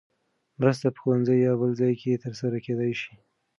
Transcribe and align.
مرسته 0.59 0.87
په 0.91 0.99
ښوونځي 1.01 1.35
یا 1.45 1.53
بل 1.61 1.71
ځای 1.81 1.93
کې 2.01 2.21
ترسره 2.23 2.57
کېدای 2.65 2.93
شي. 3.01 3.13